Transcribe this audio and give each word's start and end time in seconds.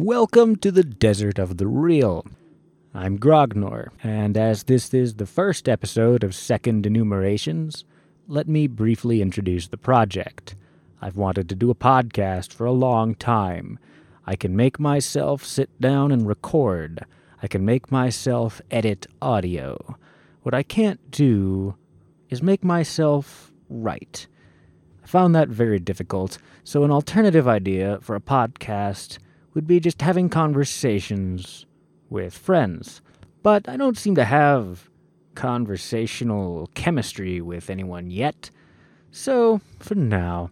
Welcome 0.00 0.54
to 0.58 0.70
the 0.70 0.84
desert 0.84 1.40
of 1.40 1.56
the 1.56 1.66
real. 1.66 2.24
I'm 2.94 3.18
Grognor, 3.18 3.88
and 4.00 4.36
as 4.36 4.62
this 4.62 4.94
is 4.94 5.16
the 5.16 5.26
first 5.26 5.68
episode 5.68 6.22
of 6.22 6.36
Second 6.36 6.86
Enumerations, 6.86 7.84
let 8.28 8.46
me 8.46 8.68
briefly 8.68 9.20
introduce 9.20 9.66
the 9.66 9.76
project. 9.76 10.54
I've 11.02 11.16
wanted 11.16 11.48
to 11.48 11.56
do 11.56 11.68
a 11.68 11.74
podcast 11.74 12.52
for 12.52 12.64
a 12.64 12.70
long 12.70 13.16
time. 13.16 13.80
I 14.24 14.36
can 14.36 14.54
make 14.54 14.78
myself 14.78 15.44
sit 15.44 15.68
down 15.80 16.12
and 16.12 16.28
record. 16.28 17.04
I 17.42 17.48
can 17.48 17.64
make 17.64 17.90
myself 17.90 18.62
edit 18.70 19.08
audio. 19.20 19.96
What 20.44 20.54
I 20.54 20.62
can't 20.62 21.10
do 21.10 21.74
is 22.30 22.40
make 22.40 22.62
myself 22.62 23.50
write. 23.68 24.28
I 25.02 25.08
found 25.08 25.34
that 25.34 25.48
very 25.48 25.80
difficult, 25.80 26.38
so 26.62 26.84
an 26.84 26.92
alternative 26.92 27.48
idea 27.48 27.98
for 28.00 28.14
a 28.14 28.20
podcast 28.20 29.18
would 29.54 29.66
be 29.66 29.80
just 29.80 30.02
having 30.02 30.28
conversations 30.28 31.66
with 32.10 32.36
friends. 32.36 33.00
But 33.42 33.68
I 33.68 33.76
don't 33.76 33.98
seem 33.98 34.14
to 34.16 34.24
have 34.24 34.88
conversational 35.34 36.68
chemistry 36.74 37.40
with 37.40 37.70
anyone 37.70 38.10
yet. 38.10 38.50
So, 39.10 39.60
for 39.78 39.94
now, 39.94 40.50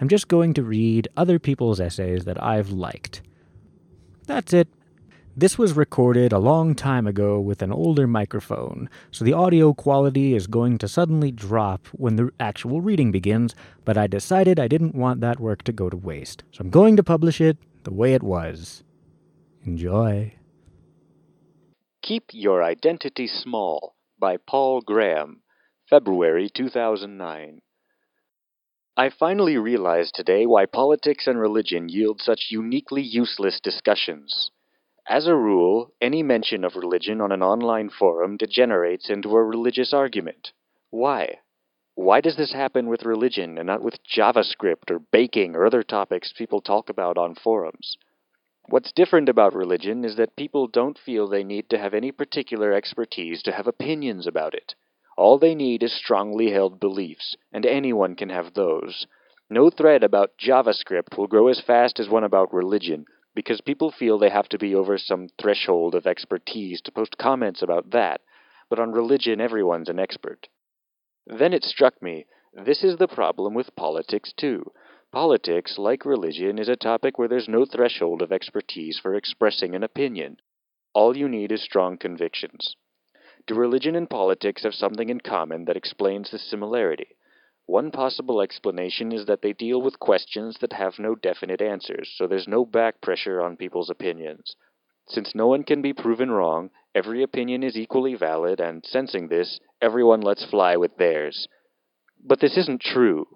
I'm 0.00 0.08
just 0.08 0.28
going 0.28 0.54
to 0.54 0.62
read 0.62 1.08
other 1.16 1.38
people's 1.38 1.80
essays 1.80 2.24
that 2.24 2.42
I've 2.42 2.70
liked. 2.70 3.22
That's 4.26 4.52
it. 4.52 4.68
This 5.36 5.58
was 5.58 5.72
recorded 5.72 6.32
a 6.32 6.38
long 6.38 6.74
time 6.74 7.06
ago 7.06 7.40
with 7.40 7.60
an 7.60 7.72
older 7.72 8.06
microphone, 8.06 8.88
so 9.10 9.24
the 9.24 9.32
audio 9.32 9.74
quality 9.74 10.34
is 10.34 10.46
going 10.46 10.78
to 10.78 10.86
suddenly 10.86 11.32
drop 11.32 11.88
when 11.88 12.14
the 12.14 12.30
actual 12.38 12.80
reading 12.80 13.10
begins, 13.10 13.54
but 13.84 13.98
I 13.98 14.06
decided 14.06 14.60
I 14.60 14.68
didn't 14.68 14.94
want 14.94 15.20
that 15.22 15.40
work 15.40 15.64
to 15.64 15.72
go 15.72 15.90
to 15.90 15.96
waste, 15.96 16.44
so 16.52 16.60
I'm 16.60 16.70
going 16.70 16.96
to 16.96 17.02
publish 17.02 17.40
it 17.40 17.58
the 17.84 17.92
way 17.92 18.14
it 18.14 18.22
was. 18.22 18.82
Enjoy. 19.64 20.34
Keep 22.02 22.30
Your 22.32 22.62
Identity 22.62 23.26
Small 23.26 23.94
by 24.18 24.36
Paul 24.36 24.80
Graham, 24.80 25.42
February 25.88 26.50
2009. 26.54 27.60
I 28.96 29.10
finally 29.10 29.56
realized 29.56 30.14
today 30.14 30.46
why 30.46 30.66
politics 30.66 31.26
and 31.26 31.38
religion 31.38 31.88
yield 31.88 32.20
such 32.20 32.48
uniquely 32.50 33.02
useless 33.02 33.60
discussions. 33.60 34.50
As 35.08 35.26
a 35.26 35.34
rule, 35.34 35.92
any 36.00 36.22
mention 36.22 36.64
of 36.64 36.76
religion 36.76 37.20
on 37.20 37.32
an 37.32 37.42
online 37.42 37.90
forum 37.90 38.36
degenerates 38.36 39.10
into 39.10 39.34
a 39.36 39.44
religious 39.44 39.92
argument. 39.92 40.52
Why? 40.90 41.40
Why 41.96 42.20
does 42.20 42.36
this 42.36 42.52
happen 42.52 42.88
with 42.88 43.04
religion 43.04 43.56
and 43.56 43.68
not 43.68 43.80
with 43.80 44.02
JavaScript 44.04 44.90
or 44.90 44.98
baking 44.98 45.54
or 45.54 45.64
other 45.64 45.84
topics 45.84 46.32
people 46.32 46.60
talk 46.60 46.88
about 46.88 47.16
on 47.16 47.36
forums? 47.36 47.96
What's 48.66 48.92
different 48.92 49.28
about 49.28 49.54
religion 49.54 50.04
is 50.04 50.16
that 50.16 50.34
people 50.34 50.66
don't 50.66 50.98
feel 50.98 51.28
they 51.28 51.44
need 51.44 51.70
to 51.70 51.78
have 51.78 51.94
any 51.94 52.10
particular 52.10 52.72
expertise 52.72 53.42
to 53.44 53.52
have 53.52 53.68
opinions 53.68 54.26
about 54.26 54.54
it. 54.54 54.74
All 55.16 55.38
they 55.38 55.54
need 55.54 55.84
is 55.84 55.92
strongly 55.92 56.50
held 56.50 56.80
beliefs, 56.80 57.36
and 57.52 57.64
anyone 57.64 58.16
can 58.16 58.30
have 58.30 58.54
those. 58.54 59.06
No 59.48 59.70
thread 59.70 60.02
about 60.02 60.36
JavaScript 60.36 61.16
will 61.16 61.28
grow 61.28 61.46
as 61.46 61.60
fast 61.60 62.00
as 62.00 62.08
one 62.08 62.24
about 62.24 62.52
religion, 62.52 63.04
because 63.36 63.60
people 63.60 63.92
feel 63.92 64.18
they 64.18 64.30
have 64.30 64.48
to 64.48 64.58
be 64.58 64.74
over 64.74 64.98
some 64.98 65.28
threshold 65.40 65.94
of 65.94 66.08
expertise 66.08 66.80
to 66.80 66.90
post 66.90 67.18
comments 67.18 67.62
about 67.62 67.90
that, 67.90 68.22
but 68.68 68.80
on 68.80 68.90
religion 68.90 69.40
everyone's 69.40 69.88
an 69.88 70.00
expert. 70.00 70.48
Then 71.26 71.52
it 71.52 71.64
struck 71.64 72.02
me 72.02 72.26
this 72.52 72.84
is 72.84 72.98
the 72.98 73.08
problem 73.08 73.52
with 73.54 73.74
politics, 73.74 74.32
too. 74.32 74.72
Politics, 75.10 75.76
like 75.78 76.04
religion, 76.04 76.58
is 76.58 76.68
a 76.68 76.76
topic 76.76 77.18
where 77.18 77.26
there's 77.26 77.48
no 77.48 77.64
threshold 77.64 78.22
of 78.22 78.30
expertise 78.30 78.98
for 78.98 79.14
expressing 79.14 79.74
an 79.74 79.82
opinion. 79.82 80.38
All 80.92 81.16
you 81.16 81.28
need 81.28 81.50
is 81.50 81.62
strong 81.62 81.98
convictions. 81.98 82.76
Do 83.46 83.54
religion 83.54 83.96
and 83.96 84.08
politics 84.08 84.62
have 84.62 84.74
something 84.74 85.08
in 85.08 85.20
common 85.20 85.64
that 85.64 85.76
explains 85.76 86.30
the 86.30 86.38
similarity? 86.38 87.16
One 87.66 87.90
possible 87.90 88.40
explanation 88.40 89.10
is 89.10 89.26
that 89.26 89.42
they 89.42 89.52
deal 89.52 89.82
with 89.82 89.98
questions 89.98 90.58
that 90.58 90.74
have 90.74 90.98
no 90.98 91.14
definite 91.14 91.60
answers, 91.60 92.12
so 92.14 92.26
there's 92.26 92.46
no 92.46 92.64
back 92.64 93.00
pressure 93.00 93.42
on 93.42 93.56
people's 93.56 93.90
opinions. 93.90 94.54
Since 95.08 95.34
no 95.34 95.48
one 95.48 95.64
can 95.64 95.82
be 95.82 95.92
proven 95.92 96.30
wrong, 96.30 96.70
every 96.94 97.22
opinion 97.22 97.62
is 97.62 97.76
equally 97.76 98.14
valid, 98.14 98.60
and 98.60 98.84
sensing 98.84 99.28
this, 99.28 99.60
everyone 99.82 100.20
lets 100.20 100.44
fly 100.44 100.76
with 100.76 100.96
theirs. 100.96 101.48
But 102.24 102.40
this 102.40 102.56
isn't 102.56 102.80
true. 102.80 103.26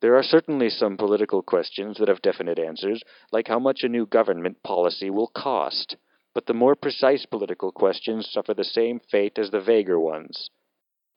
There 0.00 0.16
are 0.16 0.22
certainly 0.22 0.68
some 0.68 0.96
political 0.96 1.42
questions 1.42 1.98
that 1.98 2.08
have 2.08 2.22
definite 2.22 2.58
answers, 2.58 3.02
like 3.30 3.48
how 3.48 3.58
much 3.58 3.84
a 3.84 3.88
new 3.88 4.06
government 4.06 4.62
policy 4.62 5.10
will 5.10 5.28
cost. 5.28 5.96
But 6.34 6.46
the 6.46 6.54
more 6.54 6.74
precise 6.74 7.26
political 7.26 7.70
questions 7.70 8.28
suffer 8.28 8.54
the 8.54 8.64
same 8.64 8.98
fate 8.98 9.38
as 9.38 9.50
the 9.50 9.60
vaguer 9.60 10.00
ones. 10.00 10.50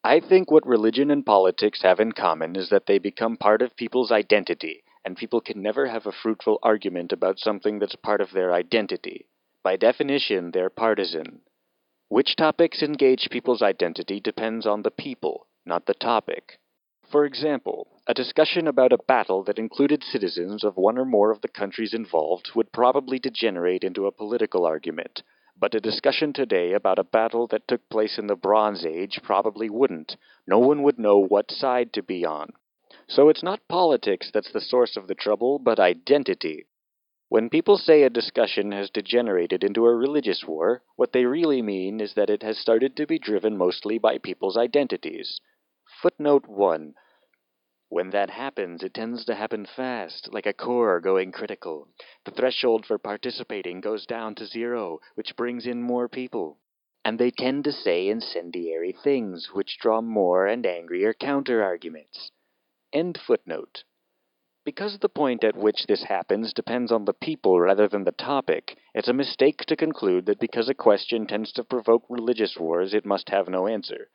I 0.04 0.20
think 0.20 0.52
what 0.52 0.68
religion 0.68 1.10
and 1.10 1.26
politics 1.26 1.82
have 1.82 2.00
in 2.00 2.12
common 2.12 2.56
is 2.56 2.70
that 2.70 2.86
they 2.86 3.00
become 3.00 3.38
part 3.38 3.64
of 3.64 3.76
people's 3.76 4.12
identity, 4.12 4.84
and 5.04 5.18
people 5.18 5.42
can 5.42 5.64
never 5.64 5.88
have 5.88 6.06
a 6.06 6.12
fruitful 6.12 6.60
argument 6.62 7.12
about 7.12 7.40
something 7.40 7.80
that's 7.80 7.96
part 7.96 8.22
of 8.22 8.32
their 8.32 8.54
identity. 8.54 9.26
By 9.64 9.78
definition, 9.78 10.52
they're 10.52 10.70
partisan. 10.70 11.42
Which 12.08 12.36
topics 12.36 12.84
engage 12.84 13.30
people's 13.32 13.64
identity 13.64 14.20
depends 14.20 14.68
on 14.68 14.84
the 14.84 14.92
people, 14.92 15.48
not 15.66 15.88
the 15.88 15.96
topic. 15.96 16.60
For 17.10 17.26
example, 17.26 17.88
a 18.06 18.14
discussion 18.14 18.68
about 18.68 18.94
a 18.94 19.00
battle 19.08 19.44
that 19.46 19.58
included 19.58 20.04
citizens 20.04 20.64
of 20.64 20.78
one 20.78 21.00
or 21.00 21.06
more 21.06 21.32
of 21.32 21.42
the 21.42 21.48
countries 21.48 21.96
involved 21.96 22.52
would 22.54 22.72
probably 22.72 23.18
degenerate 23.18 23.84
into 23.84 24.06
a 24.06 24.12
political 24.12 24.68
argument, 24.68 25.24
but 25.58 25.74
a 25.74 25.80
discussion 25.80 26.32
today 26.32 26.74
about 26.74 27.00
a 27.00 27.04
battle 27.04 27.48
that 27.48 27.68
took 27.68 27.90
place 27.90 28.20
in 28.20 28.28
the 28.28 28.36
Bronze 28.36 28.86
Age 28.86 29.20
probably 29.24 29.70
wouldn't. 29.70 30.16
No 30.46 30.60
one 30.60 30.84
would 30.84 31.00
know 31.00 31.18
what 31.18 31.50
side 31.50 31.92
to 31.94 32.04
be 32.04 32.24
on. 32.24 32.54
So 33.08 33.30
it's 33.30 33.44
not 33.44 33.68
politics 33.68 34.30
that's 34.32 34.52
the 34.52 34.62
source 34.62 34.96
of 34.96 35.08
the 35.08 35.16
trouble, 35.16 35.58
but 35.58 35.80
identity. 35.80 36.68
When 37.28 37.50
people 37.50 37.80
say 37.80 38.04
a 38.04 38.10
discussion 38.12 38.72
has 38.72 38.92
degenerated 38.92 39.64
into 39.64 39.86
a 39.86 39.96
religious 39.96 40.44
war, 40.46 40.84
what 40.96 41.12
they 41.12 41.26
really 41.26 41.64
mean 41.64 42.00
is 42.00 42.14
that 42.14 42.30
it 42.30 42.44
has 42.44 42.60
started 42.60 42.96
to 42.98 43.08
be 43.08 43.18
driven 43.18 43.58
mostly 43.58 43.98
by 43.98 44.20
people's 44.20 44.56
identities. 44.56 45.42
Footnote 46.02 46.46
1. 46.46 46.94
When 47.90 48.12
that 48.12 48.30
happens, 48.30 48.84
it 48.84 48.94
tends 48.94 49.26
to 49.26 49.34
happen 49.34 49.66
fast, 49.66 50.32
like 50.34 50.46
a 50.46 50.54
core 50.54 51.00
going 51.00 51.32
critical. 51.32 51.88
The 52.26 52.32
threshold 52.32 52.86
for 52.86 53.00
participating 53.00 53.82
goes 53.82 54.06
down 54.06 54.36
to 54.36 54.46
zero, 54.46 55.00
which 55.16 55.36
brings 55.36 55.66
in 55.66 55.82
more 55.82 56.08
people. 56.08 56.60
And 57.04 57.18
they 57.18 57.32
tend 57.32 57.64
to 57.64 57.72
say 57.72 58.08
incendiary 58.08 58.92
things, 58.92 59.50
which 59.52 59.80
draw 59.80 60.02
more 60.02 60.46
and 60.46 60.64
angrier 60.64 61.14
counter 61.14 61.64
arguments. 61.64 62.30
End 62.94 63.18
footnote. 63.18 63.84
Because 64.66 64.98
the 64.98 65.10
point 65.10 65.44
at 65.44 65.56
which 65.56 65.86
this 65.86 66.06
happens 66.06 66.52
depends 66.52 66.92
on 66.92 67.06
the 67.06 67.14
people 67.14 67.60
rather 67.60 67.88
than 67.88 68.04
the 68.04 68.12
topic, 68.12 68.76
it's 68.96 69.08
a 69.08 69.14
mistake 69.14 69.60
to 69.68 69.76
conclude 69.76 70.26
that 70.26 70.40
because 70.40 70.68
a 70.68 70.74
question 70.74 71.28
tends 71.28 71.52
to 71.52 71.64
provoke 71.64 72.04
religious 72.10 72.58
wars, 72.58 72.96
it 72.96 73.06
must 73.06 73.30
have 73.30 73.48
no 73.48 73.68
answer. 73.68 74.10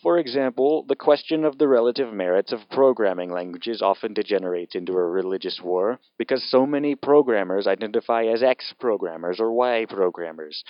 For 0.00 0.16
example, 0.16 0.84
the 0.84 0.94
question 0.94 1.44
of 1.44 1.58
the 1.58 1.66
relative 1.66 2.12
merits 2.12 2.52
of 2.52 2.70
programming 2.70 3.32
languages 3.32 3.82
often 3.82 4.14
degenerates 4.14 4.76
into 4.76 4.92
a 4.92 5.04
religious 5.04 5.60
war 5.60 5.98
because 6.16 6.48
so 6.48 6.64
many 6.64 6.94
programmers 6.94 7.66
identify 7.66 8.22
as 8.26 8.40
X 8.40 8.72
programmers 8.78 9.40
or 9.40 9.50
Y 9.50 9.84
programmers. 9.88 10.62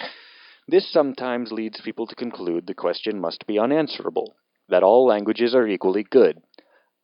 This 0.67 0.91
sometimes 0.91 1.53
leads 1.53 1.83
people 1.83 2.07
to 2.07 2.15
conclude 2.15 2.67
the 2.67 2.73
question 2.73 3.21
must 3.21 3.47
be 3.47 3.59
unanswerable, 3.59 4.37
that 4.71 4.83
all 4.83 5.07
languages 5.07 5.55
are 5.55 5.67
equally 5.67 6.05
good. 6.05 6.41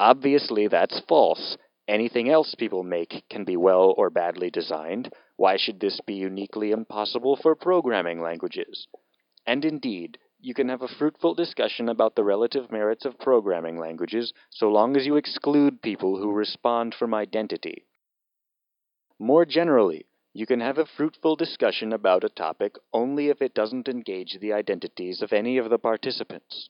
Obviously, 0.00 0.68
that's 0.68 1.02
false. 1.06 1.58
Anything 1.86 2.30
else 2.30 2.54
people 2.54 2.82
make 2.82 3.24
can 3.28 3.44
be 3.44 3.56
well 3.56 3.94
or 3.98 4.08
badly 4.08 4.50
designed. 4.50 5.12
Why 5.36 5.56
should 5.56 5.80
this 5.80 6.00
be 6.00 6.14
uniquely 6.14 6.70
impossible 6.70 7.36
for 7.36 7.54
programming 7.54 8.20
languages? 8.20 8.86
And 9.46 9.64
indeed, 9.64 10.18
you 10.40 10.54
can 10.54 10.68
have 10.68 10.82
a 10.82 10.88
fruitful 10.88 11.34
discussion 11.34 11.88
about 11.88 12.16
the 12.16 12.24
relative 12.24 12.70
merits 12.70 13.04
of 13.04 13.18
programming 13.18 13.78
languages 13.78 14.32
so 14.50 14.70
long 14.70 14.96
as 14.96 15.06
you 15.06 15.16
exclude 15.16 15.82
people 15.82 16.16
who 16.16 16.32
respond 16.32 16.94
from 16.94 17.14
identity. 17.14 17.84
More 19.18 19.44
generally, 19.44 20.06
you 20.32 20.46
can 20.46 20.60
have 20.60 20.78
a 20.78 20.86
fruitful 20.86 21.36
discussion 21.36 21.92
about 21.92 22.24
a 22.24 22.28
topic 22.28 22.76
only 22.92 23.28
if 23.28 23.40
it 23.40 23.54
doesn't 23.54 23.88
engage 23.88 24.38
the 24.40 24.52
identities 24.52 25.22
of 25.22 25.32
any 25.32 25.58
of 25.58 25.70
the 25.70 25.78
participants. 25.78 26.68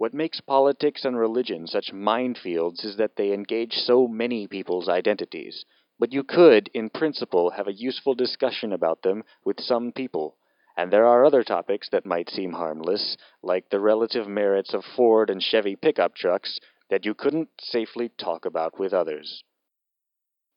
What 0.00 0.14
makes 0.14 0.40
politics 0.40 1.04
and 1.04 1.14
religion 1.14 1.66
such 1.66 1.92
minefields 1.92 2.86
is 2.86 2.96
that 2.96 3.16
they 3.16 3.34
engage 3.34 3.74
so 3.74 4.08
many 4.08 4.46
people's 4.46 4.88
identities. 4.88 5.66
But 5.98 6.10
you 6.10 6.24
could, 6.24 6.70
in 6.72 6.88
principle, 6.88 7.50
have 7.50 7.68
a 7.68 7.74
useful 7.74 8.14
discussion 8.14 8.72
about 8.72 9.02
them 9.02 9.24
with 9.44 9.60
some 9.60 9.92
people. 9.92 10.38
And 10.74 10.90
there 10.90 11.04
are 11.04 11.26
other 11.26 11.44
topics 11.44 11.90
that 11.90 12.06
might 12.06 12.30
seem 12.30 12.54
harmless, 12.54 13.18
like 13.42 13.68
the 13.68 13.78
relative 13.78 14.26
merits 14.26 14.72
of 14.72 14.86
Ford 14.86 15.28
and 15.28 15.42
Chevy 15.42 15.76
pickup 15.76 16.14
trucks, 16.14 16.58
that 16.88 17.04
you 17.04 17.12
couldn't 17.12 17.50
safely 17.60 18.08
talk 18.08 18.46
about 18.46 18.78
with 18.78 18.94
others. 18.94 19.44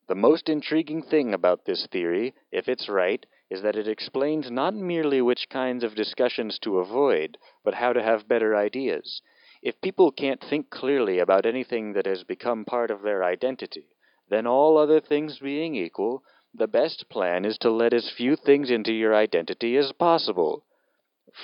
The 0.06 0.14
most 0.14 0.48
intriguing 0.48 1.02
thing 1.02 1.34
about 1.34 1.66
this 1.66 1.86
theory, 1.88 2.34
if 2.50 2.66
it's 2.66 2.88
right, 2.88 3.26
is 3.50 3.60
that 3.60 3.76
it 3.76 3.88
explains 3.88 4.50
not 4.50 4.74
merely 4.74 5.20
which 5.20 5.50
kinds 5.50 5.84
of 5.84 5.94
discussions 5.94 6.58
to 6.60 6.78
avoid, 6.78 7.36
but 7.62 7.74
how 7.74 7.92
to 7.92 8.02
have 8.02 8.26
better 8.26 8.56
ideas. 8.56 9.20
If 9.64 9.80
people 9.80 10.12
can't 10.12 10.44
think 10.44 10.68
clearly 10.68 11.18
about 11.18 11.46
anything 11.46 11.94
that 11.94 12.04
has 12.04 12.22
become 12.22 12.66
part 12.66 12.90
of 12.90 13.00
their 13.00 13.24
identity, 13.24 13.86
then 14.28 14.46
all 14.46 14.76
other 14.76 15.00
things 15.00 15.38
being 15.38 15.74
equal, 15.74 16.22
the 16.52 16.68
best 16.68 17.08
plan 17.08 17.46
is 17.46 17.56
to 17.58 17.70
let 17.70 17.94
as 17.94 18.10
few 18.10 18.36
things 18.36 18.70
into 18.70 18.92
your 18.92 19.14
identity 19.14 19.78
as 19.78 19.90
possible. 19.92 20.66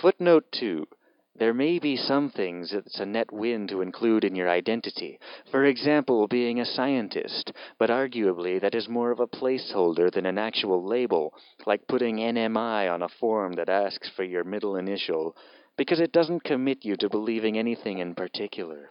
Footnote 0.03 0.45
2. 0.53 0.87
There 1.37 1.55
may 1.55 1.79
be 1.79 1.97
some 1.97 2.29
things 2.29 2.75
it's 2.75 3.01
a 3.01 3.07
net 3.07 3.33
win 3.33 3.67
to 3.69 3.81
include 3.81 4.25
in 4.25 4.35
your 4.35 4.51
identity. 4.51 5.19
For 5.51 5.65
example, 5.65 6.29
being 6.29 6.61
a 6.61 6.67
scientist, 6.67 7.53
but 7.79 7.89
arguably 7.89 8.61
that 8.61 8.75
is 8.75 8.87
more 8.87 9.13
of 9.13 9.21
a 9.21 9.27
placeholder 9.27 10.13
than 10.13 10.27
an 10.27 10.37
actual 10.37 10.85
label, 10.85 11.33
like 11.65 11.87
putting 11.87 12.19
NMI 12.19 12.93
on 12.93 13.01
a 13.01 13.09
form 13.09 13.55
that 13.55 13.71
asks 13.71 14.11
for 14.11 14.25
your 14.25 14.45
middle 14.45 14.77
initial, 14.77 15.35
because 15.77 16.01
it 16.01 16.13
doesn't 16.13 16.45
commit 16.45 16.85
you 16.85 16.97
to 16.97 17.09
believing 17.09 17.59
anything 17.59 17.99
in 17.99 18.15
particular. 18.15 18.91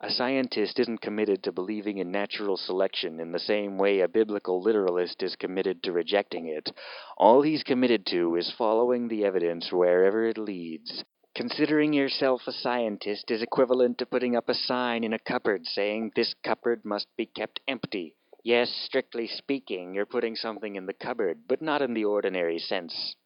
A 0.00 0.10
scientist 0.10 0.78
isn't 0.80 1.00
committed 1.00 1.42
to 1.44 1.52
believing 1.52 1.98
in 1.98 2.10
natural 2.10 2.56
selection 2.56 3.20
in 3.20 3.32
the 3.32 3.38
same 3.38 3.78
way 3.78 4.00
a 4.00 4.08
biblical 4.08 4.60
literalist 4.60 5.22
is 5.22 5.36
committed 5.36 5.82
to 5.82 5.92
rejecting 5.92 6.48
it. 6.48 6.70
All 7.16 7.42
he's 7.42 7.62
committed 7.62 8.04
to 8.06 8.36
is 8.36 8.50
following 8.50 9.08
the 9.08 9.24
evidence 9.24 9.70
wherever 9.70 10.26
it 10.26 10.36
leads. 10.36 11.04
Considering 11.34 11.92
yourself 11.92 12.42
a 12.46 12.52
scientist 12.52 13.30
is 13.30 13.42
equivalent 13.42 13.98
to 13.98 14.06
putting 14.06 14.36
up 14.36 14.48
a 14.48 14.54
sign 14.54 15.04
in 15.04 15.12
a 15.12 15.18
cupboard 15.18 15.66
saying 15.66 16.12
this 16.14 16.34
cupboard 16.44 16.84
must 16.84 17.08
be 17.16 17.26
kept 17.26 17.60
empty. 17.66 18.14
Yes, 18.42 18.70
strictly 18.70 19.26
speaking, 19.26 19.94
you're 19.94 20.06
putting 20.06 20.36
something 20.36 20.76
in 20.76 20.86
the 20.86 20.92
cupboard, 20.92 21.48
but 21.48 21.62
not 21.62 21.82
in 21.82 21.94
the 21.94 22.04
ordinary 22.04 22.58
sense. 22.58 23.16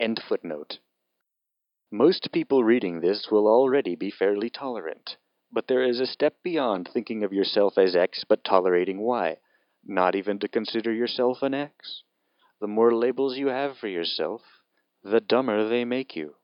End 0.00 0.20
footnote. 0.28 0.78
Most 1.92 2.32
people 2.32 2.64
reading 2.64 3.00
this 3.00 3.30
will 3.30 3.46
already 3.46 3.94
be 3.94 4.10
fairly 4.10 4.50
tolerant, 4.50 5.18
but 5.52 5.68
there 5.68 5.84
is 5.84 6.00
a 6.00 6.06
step 6.06 6.34
beyond 6.42 6.88
thinking 6.88 7.22
of 7.22 7.32
yourself 7.32 7.78
as 7.78 7.94
X 7.94 8.24
but 8.28 8.42
tolerating 8.42 8.98
Y, 9.02 9.36
not 9.84 10.16
even 10.16 10.40
to 10.40 10.48
consider 10.48 10.92
yourself 10.92 11.42
an 11.42 11.54
X. 11.54 12.02
The 12.60 12.66
more 12.66 12.92
labels 12.92 13.38
you 13.38 13.46
have 13.48 13.78
for 13.78 13.86
yourself, 13.86 14.42
the 15.04 15.20
dumber 15.20 15.68
they 15.68 15.84
make 15.84 16.16
you. 16.16 16.34